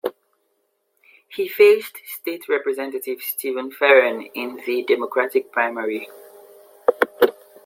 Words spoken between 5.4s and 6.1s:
primary.